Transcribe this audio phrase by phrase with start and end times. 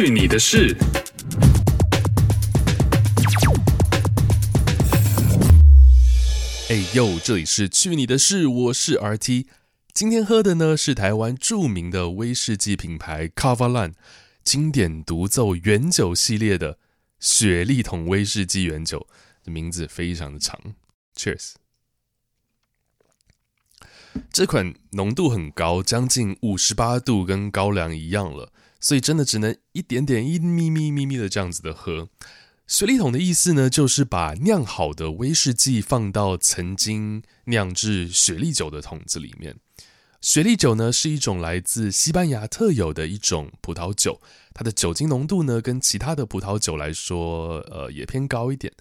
[0.00, 0.76] 去你的事！
[6.68, 9.46] 哎呦，这里是去你的事，我是 RT。
[9.92, 13.94] 今天喝的呢是台湾著名的威士忌品牌 Kavalan
[14.44, 16.78] 经典独奏原酒系列的
[17.18, 19.08] 雪莉桶威士忌原酒，
[19.46, 20.56] 名字非常的长。
[21.16, 21.54] Cheers！
[24.32, 32.08] 这款浓度很高，将近五十八度，跟高粱一样了，所以真的只能一点点、一咪咪咪咪的这样子的喝。
[32.66, 39.56] 雪莉桶的意思呢，就是把酿好的威士忌放到曾经酿制雪莉酒的桶子里面。
[40.20, 44.20] 雪莉酒呢，是一种来自西班牙特有的一种葡萄酒，
[44.52, 48.72] 它的酒精浓度呢，跟其他的葡萄酒来说，呃，也偏高一点。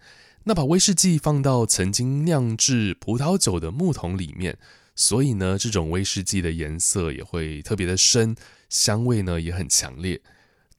[0.44, 4.58] 那把威士忌放到曾经酿制葡萄酒的木桶里面。
[4.96, 8.36] 所以呢，这种威士忌的颜色也会特别的深，
[8.70, 10.22] 香味呢也很强烈。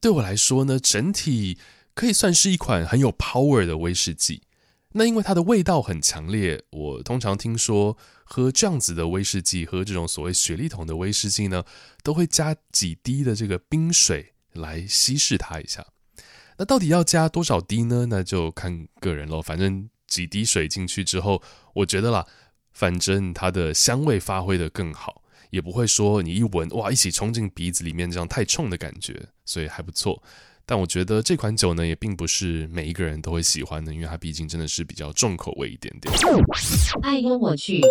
[0.01, 1.57] 对我来说呢，整体
[1.93, 4.43] 可以算是一款很有 power 的威士忌。
[4.93, 11.63] 那因为它的味道很强烈，我通常听说喝这样子的威士忌，喝这种所谓雪莉桶的威士忌呢，
[12.01, 15.85] 都会加几滴的这个冰水来稀释它一下。
[16.57, 18.07] 那到底要加多少滴呢？
[18.09, 19.41] 那就看个人喽。
[19.41, 21.41] 反正几滴水进去之后，
[21.73, 22.25] 我觉得啦。
[22.71, 30.21] 反正它的香味发挥得更好，也不会说你一闻哇，一起冲进鼻子里面这样太冲的感觉，所以还不错。
[30.65, 36.13] 但我觉得这款酒呢，也并不是每一个人都会喜欢的，因为它毕竟真的是比较重口味一点点。
[37.01, 37.81] 爱跟我去，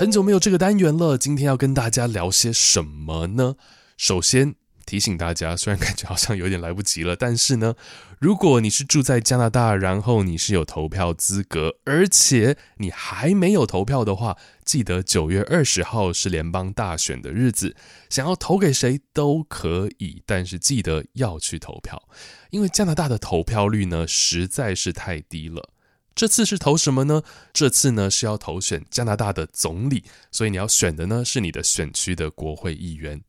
[0.00, 3.56] 很久没有这个单元了，今天要跟大家聊些什么呢？
[3.96, 4.61] 首先。
[4.84, 7.74] 提醒大家，虽然感觉好像有点来不及了，但是呢，
[8.18, 17.74] 如果你是住在加拿大，然后你是有投票资格，而且你还没有投票的话，记得九月二十号是联邦大选的日子，
[18.10, 22.02] 想要投给谁都可以，但是记得要去投票，
[22.50, 25.70] 因为加拿大的投票率呢实在是太低了。
[26.14, 27.22] 这次是投什么呢？
[27.54, 33.22] 这次呢是要投选加拿大的总理，所以你要选的呢是你的选区的国会议员。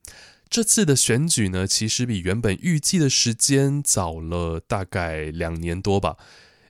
[0.53, 6.15] 这次的选举呢，其实比原本预计的时间早了大概两年多吧，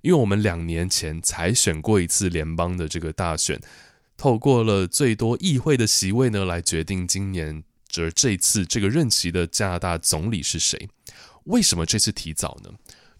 [0.01, 3.59] 因为我们两年前才选过一次联邦的这个大选，
[4.15, 10.87] 透过了最多议会的席位呢，来决定今年这这次这个任期的加拿大总理是谁。
[11.43, 12.69] 为什么这次提早呢？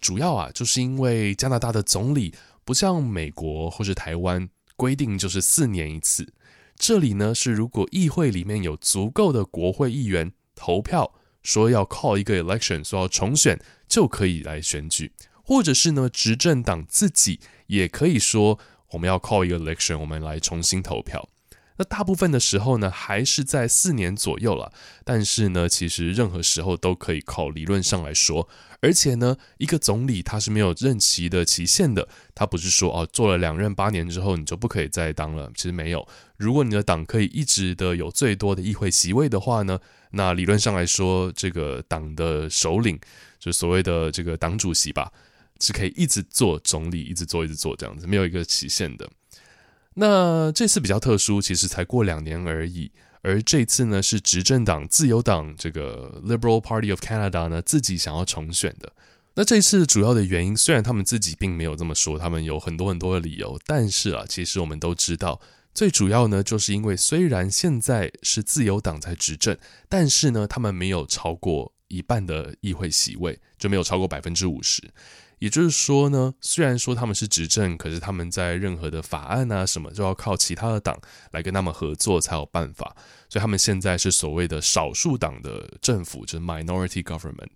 [0.00, 2.32] 主要啊，就是因为加拿大的总理
[2.64, 6.32] 不像美国或是台湾规定就是四年一次，
[6.78, 10.32] 这里呢是如果议会里面有足够的国会议员。
[10.64, 18.58] 投票说要 call 一个 election，说要重选就可以来选举，或者是呢，执政党自己也可以说
[18.92, 21.28] 我们要 call 一个 election，我们来重新投票。
[21.76, 24.72] 那大部分的时候呢，还是在四年左右了。
[25.04, 28.48] 但是呢，其实任何时候都可以靠理论上来说。
[28.80, 35.50] 而且呢，一个总理他是没有任期的期限的，他不是说哦，做了两任八年之后你就不可以再当了。
[35.54, 39.80] 其实没有，如果你的党可以一直的有最多的议会席位的话呢，
[40.10, 42.98] 那理论上来说，这个党的首领
[43.40, 45.10] 就所谓的这个党主席吧，
[45.60, 49.08] 是可以一直做总理，一直做，一直做这样子，没有一个期限的。
[49.94, 52.90] 那这次比较特殊，其实才过两年而已。
[53.22, 58.92] 而这次呢，是执政党自由党这个 Liberal Party of Canada 呢自己想要重选的。
[59.34, 65.40] 那这次主要的原因，虽然他们自己并没有这么说，他们有很多很多的理由，但是啊，其实我们都知道，
[65.74, 69.56] 最主要呢，就是因为虽然现在是自由党在执政，
[69.88, 74.82] 但是呢，他们没有超过一半的议会席位，就没有超过百分之五十。
[75.38, 80.98] 也就是说呢，虽然说他们是执政，可是他们在任何的法案啊什么，就要靠其他的党
[81.32, 82.96] 来跟他们合作才有办法。
[83.28, 87.50] 所以他们现在是所谓的少数党的政府，就是 minority government。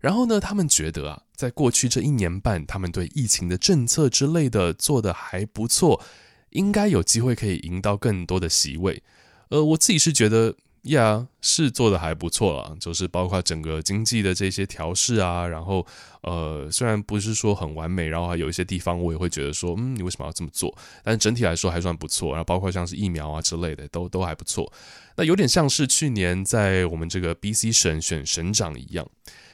[0.00, 6.02] 然后呢，他们觉得啊，在过去这一年半，他们对疫情的政策之类的做得还不错，
[6.50, 9.02] 应该有机会可以赢到更多的席位。
[9.50, 10.54] 呃，我自己是觉得。
[10.84, 15.86] 呀，yeah, 是做的还不错了，就是包括整个经济的这些调试啊，然后
[16.22, 20.76] 呃，虽然不是说很完美，然后还有一些地方我也会觉得说，嗯，你为什么要这么做？
[21.02, 24.70] 但整体来说还算不错，然后包括像是疫苗啊之类的，都都还不错。
[25.16, 29.08] 那有点像是去年在我们这个 BC 省选省长一样，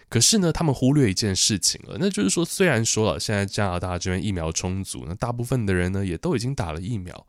[0.09, 7.27] 可是呢，他们忽略一件事情了，那就是说，虽然说了现在加拿大这边疫苗充足，那大部分的人呢也都已经打了疫苗。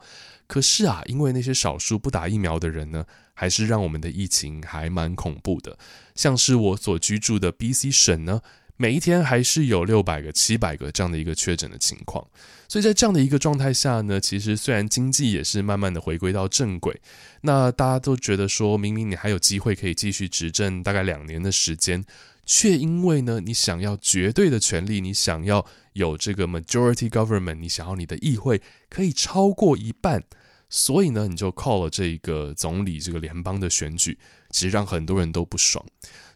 [0.52, 5.78] 可是啊，因为那些少数不打疫苗的人呢，还是让我们的疫情还蛮恐怖的。
[6.14, 8.42] 像是我所居住的 BC 省呢，
[8.76, 12.28] 每一天还是有六百个、七百个这样的一个确诊的情况。
[12.68, 17.00] 所以在这样的一个状态下呢，其实虽然经济也是慢慢的回归到正轨，
[17.44, 22.04] 那大家都觉得说明明你还有机会可以继续执政大概两年的时间，
[22.46, 30.24] 却因为呢，你想要绝对的权利，你想要有这个 majority government，你想要你的议会可以超过一半，
[30.74, 34.18] 所以呢，你就靠了这个总理这个联邦的选举，
[34.50, 35.86] 其实让很多人都不爽。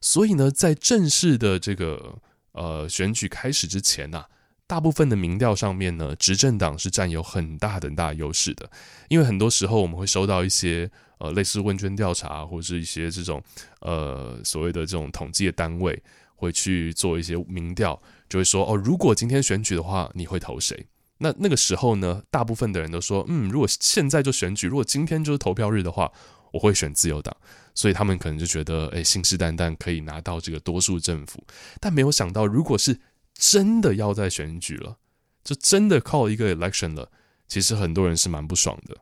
[0.01, 2.19] 所以呢，在正式的这个
[2.51, 4.25] 呃选举开始之前呐、
[4.67, 8.69] 大部分的民调上面呢，执政党是占有很大很大优势的，
[9.07, 13.41] 因为很多时候我们会收到一些呃类似问卷调查或者是一些这种
[13.79, 16.03] 呃所谓的这种统计的单位
[16.35, 20.85] 会去做一些民调，就会说哦，如果今天选举的话，你会投谁？
[21.17, 26.11] 那那个时候呢，大部分的人都说，嗯，如果现在就选举，如果今天就是投票日的话，
[26.51, 27.35] 我会选自由党，
[27.73, 31.43] 所以他们可能就觉得，哎，信誓旦旦可以拿到这个多数政府，
[31.79, 32.99] 但没有想到，如果是
[33.33, 34.97] 真的要再选举了，
[35.43, 37.09] 就真的靠一个 election 了。
[37.47, 38.97] 其实很多人是蛮不爽的，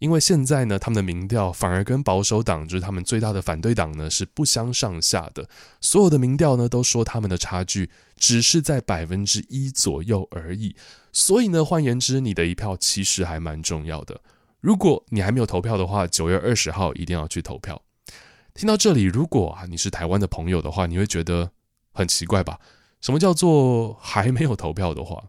[0.00, 5.46] 因为现在呢，他们的民调反而跟保守党，就是他们最大的反对党呢，是不相上下的。
[5.80, 10.74] 所有的民调呢，都说他们的差距只是在百分之一左右而已。
[11.12, 14.20] 所以呢，换言之，你的一票其实还蛮重要的。
[14.60, 17.82] 如果你还没有投票的话，九月二十号一定要去投票。
[18.54, 21.50] 听到这里，如果啊你是台湾的朋友的话，你会觉得
[21.92, 22.58] 很奇怪吧？
[23.02, 25.24] 什么叫做还没有投票的话？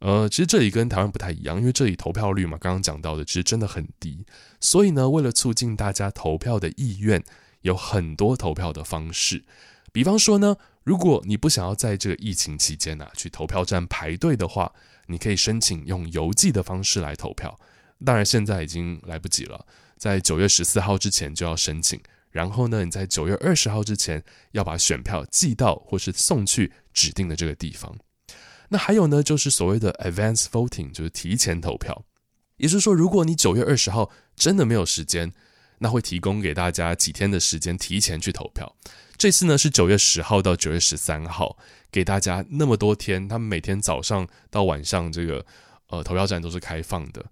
[0.00, 4.26] 呃，其实这里跟台湾不太一样，因为这里投票率嘛，刚刚讲到的其实真的很低。
[4.60, 7.24] 所以呢，为了促进大家投票的意愿，
[7.62, 9.44] 有很多投票的方式。
[9.92, 14.70] 比方说呢，如果你不想要在这个疫情期间啊去投票站排队的话，
[15.06, 17.58] 你可以申请用邮寄的方式来投票。
[18.04, 19.66] 当然，现在已经来不及了，
[19.96, 21.98] 在九月十四号之前就要申请。
[22.30, 24.22] 然后呢，你在九月二十号之前
[24.52, 27.96] 要把选票寄到或是送去指定的这个地方。
[28.68, 32.04] 那还有呢，就是所谓的 advance voting，就是提前投票。
[32.56, 35.32] 也就是说，如果你九月二十号真的没有时间，
[35.78, 38.74] 那会提供给大家几天的时间提前去投票。
[39.18, 41.58] 这次呢是九月十号到九月十三号，
[41.90, 45.44] 给大家那么多天，他们每天早上到晚上这个
[45.88, 47.24] 呃投票站都是开放的，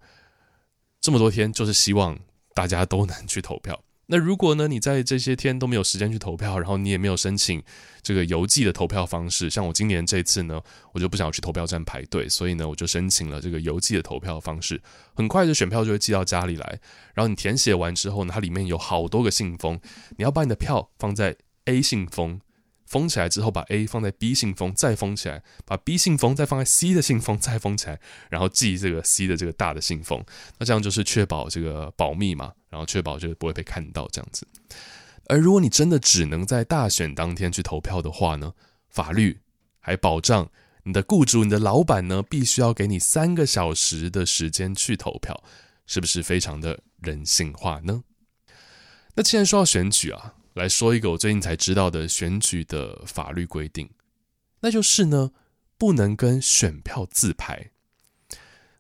[1.01, 2.19] 这么多天就是希望
[2.55, 3.83] 大家都能去投票。
[4.07, 7.63] 那如果呢，你在这些天都没有时间去投票，然后你也没有申请
[8.03, 10.61] 这个邮寄的投票方式，像我今年这次呢，
[10.93, 14.83] 我就不想去投票站排队，所以呢，我就申请了这个邮寄的投票方式，
[15.15, 16.81] 很快就选票就会寄到家里来，
[17.15, 19.81] 然后你填写完之后呢，它里面有好多个信封，
[20.17, 22.41] 你要把你的票放在 A 信封。
[22.87, 27.99] 封起来之后，把 A 放在 B 信封，再封起来；把 B 信封再放在 C 的信封，再封起来，
[28.29, 30.23] 然后寄这个 C 的这个大的信封。
[30.59, 34.47] 那这样就是确保这个保密嘛，然后确保就是不会被看到这样子。
[35.27, 38.53] 而如果你真的只能在大选当天去投票的话呢，
[38.91, 39.41] 法律
[39.81, 40.51] 还保障
[40.83, 45.43] 你的雇主、你的老板呢，必须要给你三个小时的时间去投票，
[45.87, 48.05] 是不是非常的人性化呢？
[49.15, 50.35] 那既然说到选举啊。
[50.55, 53.91] 来说一个我最近才知道的选举的法律规定，
[54.61, 55.33] 那就是呢，
[55.77, 57.73] 不能跟选票自拍。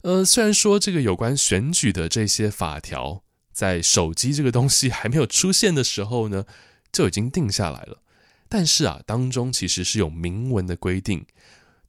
[0.03, 6.47] 呃，虽然说这个有关选举的这些法条，在手机这个东西还没有出现的时候呢，
[6.93, 8.03] 就已经定下来了。
[8.49, 11.27] 但是啊，当中其实是有明文的规定，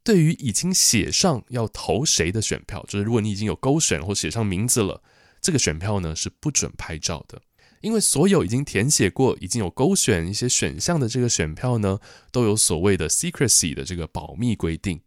[0.03, 5.03] 对于已经写上要投谁的选票，就是如果你已经有勾选或写上名字了，
[5.39, 7.41] 这个选票呢是不准拍照的。
[7.85, 11.99] 因为所有已经填写过、已经有勾选一些选项的这个选票呢，
[12.31, 14.99] 都有所谓的 secrecy 的这个保密规定，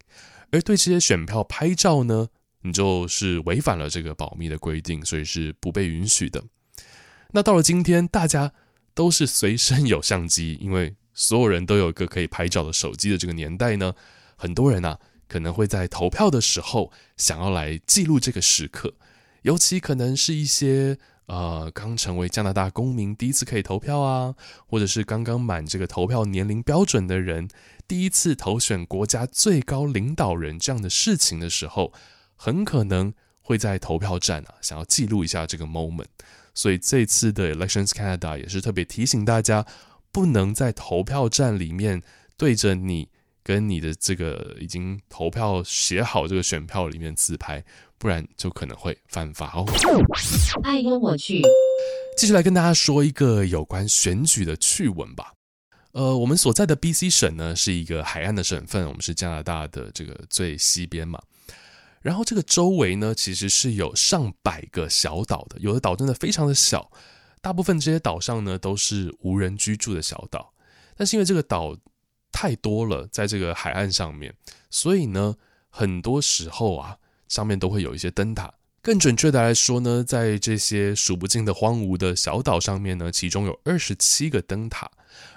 [0.52, 2.28] 而对这些选票拍照呢，
[2.62, 6.44] 你就是违反了这个保密的规定，所以是不被允许的。
[7.32, 8.52] 那到了今天，大家
[8.94, 13.92] 都是随身有相机，因为所有人都有一个可以拍照的手机的这个年代呢，
[14.36, 18.94] 很多人啊可能会在投票的时候想要来记录这个时刻，
[19.42, 20.96] 尤其可能是一些。
[21.28, 24.34] 呃，刚成为加拿大公民，第一次可以投票啊，
[24.66, 27.48] 或者是刚刚满这个投票年龄标准的人，
[27.86, 31.92] 第一次投选国家最高领导人这样的事情的时候，
[32.34, 36.06] 很可能会在投票站啊，想要记录一下这个 moment。
[36.54, 39.66] 所以这次的 Elections Canada 也是特别提醒大家，
[40.10, 42.02] 不能在投票站里面
[42.38, 43.10] 对着你
[43.42, 47.62] 跟你的这个已经投票写好这个选票里面自拍。
[47.98, 49.66] 不然就可能会犯法哦。
[50.62, 51.42] 爱幽默趣，
[52.16, 55.32] 继续来跟大家说一个有关选举的趣闻吧。
[55.92, 61.20] 呃，我们所在的 BC 省呢，是一个海岸的省份，我们是加拿大的这个最西边嘛。
[62.00, 66.92] 然后这个周围呢，其实是有上百个小岛的，有的岛真的非常的小，
[67.40, 70.54] 大部分这些岛上呢都是无人居住的小岛。
[70.96, 71.76] 但是因为这个岛
[72.30, 74.32] 太多了，在这个海岸上面，
[74.70, 75.34] 所以呢，
[75.68, 76.98] 很多时候啊。
[77.28, 84.90] 上面都会有一些灯塔，更准确的来说呢，在这些数不尽的荒芜的小岛上面呢，其中有二十七个灯塔。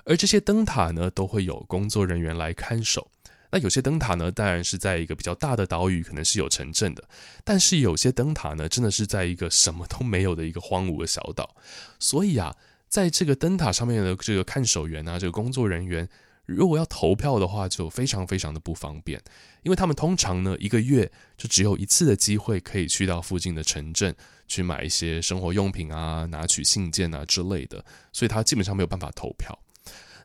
[0.05, 3.10] 而这些灯塔呢，都会有工作人员来看守。
[3.51, 7.03] 那有些灯塔呢，当然是在一个比较大的岛屿，可能是有城镇的；
[7.43, 11.53] 但是有些灯塔呢，真的是在一个什么都没有的一个荒芜的小岛。
[12.00, 12.55] 所以啊，
[12.88, 16.07] 在这个灯塔上面的这个看守员啊，这个工作人员，
[16.45, 19.21] 如果要投票的话，就非常非常的不方便，
[19.63, 24.15] 因为他们通常呢，一个月就只有一次的机会可以去到附近的城镇
[24.48, 29.57] 去买一些生活用品啊，拿取信件啊之类的，所以他基本上没有办法投票。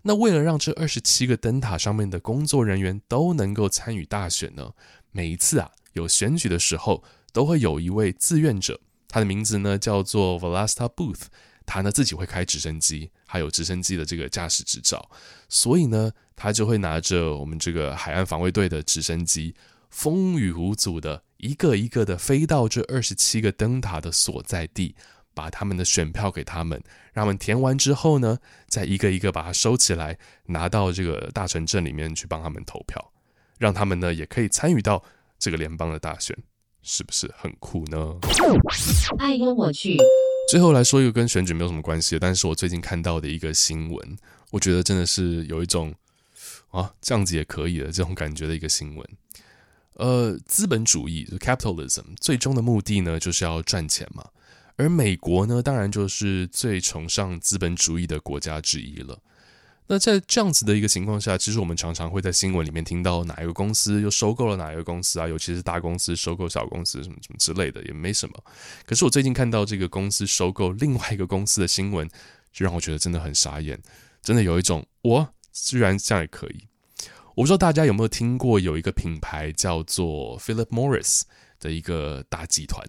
[0.03, 4.73] 那为了让这二十七个灯塔上面的工作人员都能够参与大选呢，
[5.11, 11.25] 每一次啊有选举的时候，都会有一位志愿者，他的名字呢叫做 Vlasta Booth，
[11.67, 15.11] 他呢自己会开直升机，还有直升机的这个驾驶执照，
[15.49, 19.55] 所以呢他就会拿着我们这个海岸防卫队的直升机，
[19.91, 24.95] 风雨无阻的一个一个的飞到这二十七个灯塔的所在地。
[25.35, 26.83] 把他们的选票给他们，
[27.13, 33.13] 让他们填完之后呢，再一个一个把它收起来，拿到这个大城镇里面去帮他们投票，
[33.59, 35.05] 让他们呢也可以参与到
[35.39, 36.35] 这个联邦的大选，
[36.81, 38.15] 是不是很酷呢？
[39.19, 39.99] 爱优我去。
[40.49, 44.17] 最后来说一个跟选举没有什么关系，但是我最近看到的一个新闻，
[44.51, 45.93] 我觉得真的是有一种
[46.71, 49.09] 啊这样子也可以的这种感觉的一个新闻。
[49.95, 54.25] 呃，资本主义 capitalism 最终的目的呢，就是要赚钱嘛。
[54.77, 59.19] 而美国呢，当然就是最崇尚资本主义的国家之一了。
[59.89, 68.35] 那在这样子的一个情况下，其实我们常常会在新闻里面听到哪一个公司又收购了哪一个公司啊，尤其是大公司收购小公司什么什么之类的，也没什么。
[68.85, 72.09] 可是我最近看到这个公司收购另外一个公司的新闻，
[72.53, 73.81] 就让我觉得真的很傻眼，
[74.23, 76.67] 真的有一种哇，居然这样也可以。
[77.37, 81.23] 我不知道大家有没有听过有一个品牌叫做 Philip Morris
[81.61, 82.85] 的一个大集团。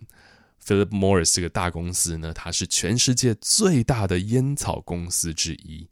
[0.65, 5.87] Philip Morris 这个大公司呢，它是全世界最大的烟草公司之一。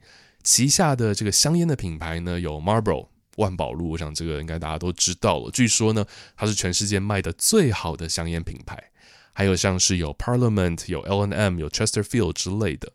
[0.46, 5.52] 旗下的这个香烟的品牌呢，有 Marlboro 万宝路，我想这个应该大家都知道了。
[5.52, 6.06] 据说呢，
[6.38, 8.82] 它是全世界卖的最好的香烟品牌。
[9.38, 12.90] 还有像是有 Parliament、有 L N M、有 Chesterfield 之类的。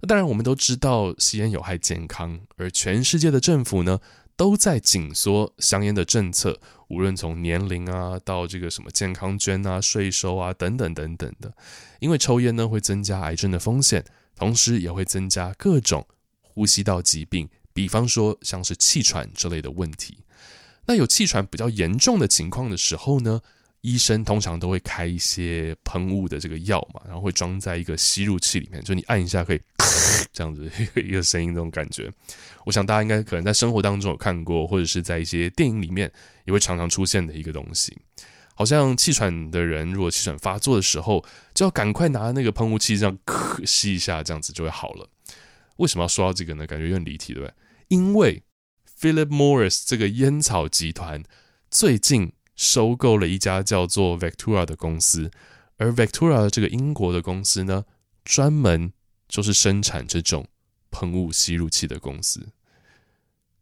[0.00, 4.00] 那当然，我们都知道吸烟有害健康，而全世界的政府呢，
[4.34, 11.52] 都在紧缩香烟的政策，无论从年龄啊到这个什么健康捐啊、税收啊等等等等的，
[12.00, 16.04] 因为抽烟呢会增加癌症的风险，同时也会增加各种
[16.56, 20.16] 呼吸道疾病，比方说像是气喘之类的问题。
[20.86, 23.38] 那有气喘比较严重的情况的时候呢，
[23.82, 29.60] 医生通常都会开一些喷雾的这个药嘛，然后会装在一个吸入器里面，就你按一下可以
[30.32, 32.10] 这样子 一个声音，这种感觉。
[32.64, 36.10] 我想大家应该可能在生活当中有看过，或者是在一些电影里面
[36.46, 37.94] 也会常常出现的一个东西。
[38.54, 41.22] 好像气喘的人，如果气喘发作的时候，
[41.52, 45.06] 就要赶快拿那个喷雾器这样咳 吸一下，这样子就会好了。
[45.76, 46.66] 为什么要说到这个呢？
[46.66, 47.54] 感觉有点离题，对不对？
[47.88, 48.42] 因为
[48.98, 51.22] Philip Morris 这个烟草集团
[51.70, 52.32] 最近。
[52.58, 55.30] 收购了一家叫做 Vectura 的公司，
[55.76, 57.84] 而 Vectura 这个英国的公司呢，
[58.24, 58.94] 专门
[59.28, 60.48] 就是生产这种
[60.90, 62.48] 喷雾吸入器的公司，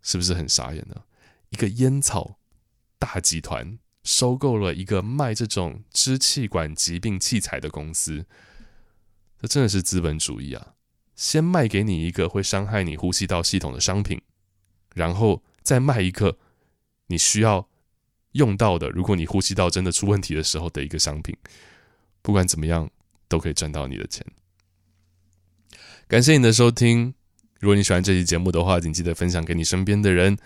[0.00, 1.02] 是不是很傻眼呢？
[1.49, 2.38] 一个烟草
[2.97, 8.25] 大集团收购了一个卖这种支气管疾病器材的公司，
[9.40, 10.74] 这真的是资本主义啊！
[11.14, 14.21] 先卖给你一个会伤害你呼吸道系统的商品，
[14.94, 16.38] 然后再卖一个
[17.06, 17.68] 你需要。
[18.35, 21.37] 用到的，如果你呼吸道真的出问题的时候的一个商品，
[22.21, 22.90] 不管怎么样
[23.28, 24.26] 都可以赚到你的钱。
[26.09, 27.14] 感谢你的收听，
[27.61, 30.37] 如果你喜欢这期节目的话，请记得分享给你身边的人。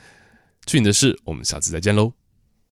[0.67, 2.13] 去你的事，我们下次再见喽。